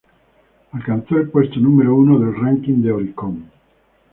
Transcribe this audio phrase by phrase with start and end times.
[0.73, 3.51] Alcanzó el puesto número uno del "ranking" del Oricon.